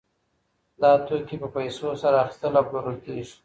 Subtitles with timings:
[0.81, 3.25] دا توکي په پیسو سره اخیستل او پلورل کیږي.